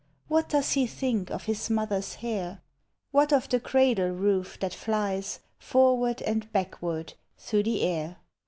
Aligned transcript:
What 0.27 0.49
does 0.49 0.71
he 0.71 0.87
thiuk 0.87 1.29
of 1.29 1.43
his 1.43 1.69
mother's 1.69 2.15
hair? 2.15 2.61
What 3.11 3.31
of 3.31 3.47
the 3.49 3.59
cradle 3.59 4.09
roof, 4.09 4.59
that 4.59 4.71
tlies 4.71 5.37
Forward 5.59 6.23
and 6.23 6.51
backward 6.51 7.13
through 7.37 7.61
the 7.61 7.83
air? 7.83 8.17